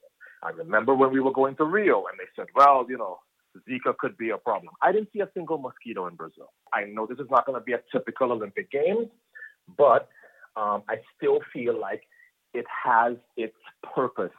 I 0.42 0.50
remember 0.50 0.94
when 0.96 1.12
we 1.12 1.20
were 1.20 1.32
going 1.32 1.56
to 1.58 1.66
Rio 1.66 2.06
and 2.06 2.18
they 2.18 2.30
said, 2.36 2.48
well, 2.56 2.86
you 2.88 2.98
know, 2.98 3.20
Zika 3.70 3.96
could 3.98 4.18
be 4.18 4.32
a 4.32 4.38
problem. 4.38 4.74
I 4.82 4.92
didn't 4.92 5.10
see 5.14 5.20
a 5.20 5.30
single 5.34 5.58
mosquito 5.58 6.08
in 6.08 6.16
Brazil. 6.16 6.52
I 6.74 6.86
know 6.86 7.06
this 7.06 7.20
is 7.20 7.30
not 7.30 7.46
going 7.46 7.60
to 7.60 7.64
be 7.64 7.74
a 7.74 7.82
typical 7.92 8.32
Olympic 8.32 8.72
Games, 8.72 9.08
but 9.78 10.10
um, 10.56 10.84
I 10.90 10.96
still 11.16 11.40
feel 11.52 11.80
like 11.80 12.04
it 12.54 12.66
has 12.84 13.14
its 13.38 13.56
purpose 13.96 14.32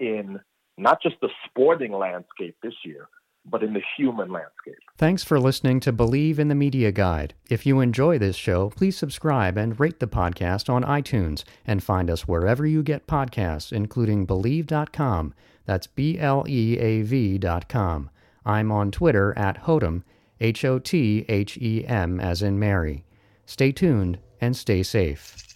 in 0.00 0.40
not 0.78 1.02
just 1.02 1.16
the 1.20 1.28
sporting 1.46 1.92
landscape 1.92 2.56
this 2.62 2.74
year, 2.84 3.08
but 3.50 3.62
in 3.62 3.72
the 3.72 3.82
human 3.96 4.30
landscape. 4.30 4.76
Thanks 4.98 5.22
for 5.22 5.38
listening 5.38 5.80
to 5.80 5.92
Bleav 5.92 6.38
in 6.38 6.48
the 6.48 6.54
Media 6.54 6.90
Guide. 6.92 7.34
If 7.48 7.66
you 7.66 7.80
enjoy 7.80 8.18
this 8.18 8.36
show, 8.36 8.70
please 8.70 8.96
subscribe 8.96 9.56
and 9.56 9.78
rate 9.78 10.00
the 10.00 10.06
podcast 10.06 10.68
on 10.68 10.82
iTunes 10.84 11.44
and 11.66 11.82
find 11.82 12.10
us 12.10 12.26
wherever 12.26 12.66
you 12.66 12.82
get 12.82 13.06
podcasts, 13.06 13.72
including 13.72 14.26
Bleav.com. 14.26 15.34
That's 15.64 15.86
B 15.86 16.18
L 16.18 16.44
E 16.48 16.78
A 16.78 17.02
V.com. 17.02 18.10
I'm 18.44 18.70
on 18.70 18.90
Twitter 18.90 19.36
at 19.36 19.58
Hothem, 19.58 20.04
H 20.40 20.64
O 20.64 20.78
T 20.78 21.24
H 21.28 21.56
E 21.58 21.84
M, 21.86 22.20
as 22.20 22.42
in 22.42 22.58
Mary. 22.58 23.04
Stay 23.44 23.72
tuned 23.72 24.18
and 24.40 24.56
stay 24.56 24.82
safe. 24.82 25.55